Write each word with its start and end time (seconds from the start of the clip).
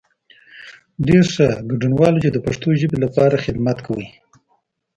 ډېر 1.07 1.25
ښه، 1.33 1.47
ګډنوالو 1.69 2.23
چې 2.23 2.29
د 2.31 2.37
پښتو 2.45 2.69
ژبې 2.79 2.97
لپاره 3.05 3.41
خدمت 3.45 3.77
کوئ. 3.85 4.07